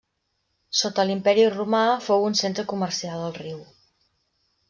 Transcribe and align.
Sota 0.77 1.03
l'Imperi 1.09 1.43
Romà 1.55 1.81
fou 2.07 2.25
un 2.29 2.39
centre 2.41 2.65
comercial 2.73 3.27
al 3.29 3.37
riu. 3.39 3.61